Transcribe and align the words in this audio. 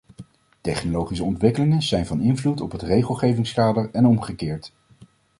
Technologische 0.61 1.23
ontwikkelingen 1.23 1.81
zijn 1.81 2.05
van 2.05 2.21
invloed 2.21 2.61
op 2.61 2.71
het 2.71 2.81
regelgevingskader 2.81 3.89
en 3.91 4.05
omgekeerd. 4.05 4.73